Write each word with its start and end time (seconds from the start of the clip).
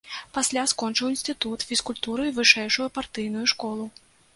Пасля 0.37 0.63
скончыў 0.71 1.11
інстытут 1.11 1.67
фізкультуры 1.73 2.21
і 2.31 2.35
вышэйшую 2.41 2.93
партыйную 3.01 3.51
школу. 3.55 3.93